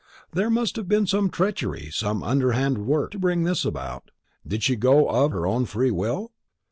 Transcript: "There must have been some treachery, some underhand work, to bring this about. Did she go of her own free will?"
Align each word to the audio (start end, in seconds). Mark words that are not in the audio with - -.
"There 0.31 0.49
must 0.49 0.77
have 0.77 0.87
been 0.87 1.05
some 1.05 1.29
treachery, 1.29 1.89
some 1.91 2.23
underhand 2.23 2.87
work, 2.87 3.11
to 3.11 3.19
bring 3.19 3.43
this 3.43 3.63
about. 3.63 4.09
Did 4.47 4.63
she 4.63 4.75
go 4.75 5.07
of 5.07 5.31
her 5.31 5.45
own 5.45 5.65
free 5.65 5.91
will?" 5.91 6.31